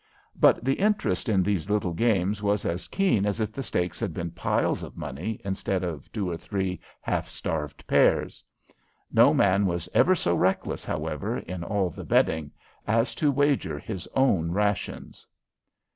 But 0.35 0.65
the 0.65 0.73
interest 0.79 1.29
in 1.29 1.43
these 1.43 1.69
little 1.69 1.93
games 1.93 2.41
was 2.41 2.65
as 2.65 2.87
keen 2.87 3.23
as 3.27 3.39
if 3.39 3.51
the 3.53 3.61
stakes 3.61 3.99
had 3.99 4.15
been 4.15 4.31
piles 4.31 4.81
of 4.81 4.97
money 4.97 5.39
instead 5.45 5.83
of 5.83 6.11
two 6.11 6.27
or 6.27 6.37
three 6.37 6.79
half 7.01 7.29
starved 7.29 7.85
pears. 7.85 8.43
No 9.11 9.31
man 9.31 9.67
was 9.67 9.87
ever 9.93 10.15
so 10.15 10.33
reckless, 10.35 10.83
however, 10.83 11.37
in 11.37 11.63
all 11.63 11.91
the 11.91 12.03
betting, 12.03 12.49
as 12.87 13.13
to 13.13 13.31
wager 13.31 13.77
his 13.77 14.07
own 14.15 14.49
rations. 14.51 15.27